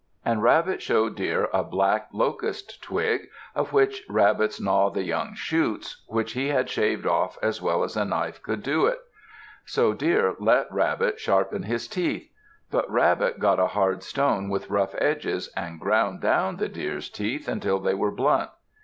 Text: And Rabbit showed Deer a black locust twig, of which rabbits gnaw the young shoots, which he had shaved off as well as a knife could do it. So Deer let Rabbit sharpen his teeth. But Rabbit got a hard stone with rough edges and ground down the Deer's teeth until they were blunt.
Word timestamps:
And 0.25 0.41
Rabbit 0.41 0.81
showed 0.81 1.15
Deer 1.15 1.47
a 1.53 1.63
black 1.63 2.09
locust 2.11 2.81
twig, 2.81 3.27
of 3.53 3.71
which 3.71 4.03
rabbits 4.09 4.59
gnaw 4.59 4.89
the 4.89 5.03
young 5.03 5.35
shoots, 5.35 6.01
which 6.07 6.31
he 6.33 6.47
had 6.47 6.67
shaved 6.71 7.05
off 7.05 7.37
as 7.43 7.61
well 7.61 7.83
as 7.83 7.95
a 7.95 8.03
knife 8.03 8.41
could 8.41 8.63
do 8.63 8.87
it. 8.87 8.97
So 9.63 9.93
Deer 9.93 10.33
let 10.39 10.71
Rabbit 10.73 11.19
sharpen 11.19 11.61
his 11.61 11.87
teeth. 11.87 12.31
But 12.71 12.89
Rabbit 12.89 13.37
got 13.37 13.59
a 13.59 13.67
hard 13.77 14.01
stone 14.01 14.49
with 14.49 14.71
rough 14.71 14.95
edges 14.97 15.49
and 15.55 15.79
ground 15.79 16.19
down 16.19 16.57
the 16.57 16.67
Deer's 16.67 17.07
teeth 17.07 17.47
until 17.47 17.77
they 17.77 17.93
were 17.93 18.09
blunt. 18.09 18.49